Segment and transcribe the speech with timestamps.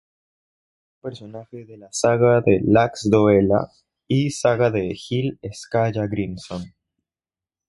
[0.01, 3.69] Es un personaje de la "Saga de Laxdœla",
[4.07, 6.73] y "saga de Egil Skallagrímson".